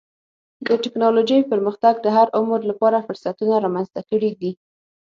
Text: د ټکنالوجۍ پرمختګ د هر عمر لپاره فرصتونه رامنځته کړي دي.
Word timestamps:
د 0.65 0.69
ټکنالوجۍ 0.83 1.41
پرمختګ 1.51 1.93
د 2.01 2.07
هر 2.17 2.27
عمر 2.37 2.59
لپاره 2.71 3.05
فرصتونه 3.07 3.53
رامنځته 3.65 4.01
کړي 4.09 4.31
دي. 4.41 4.51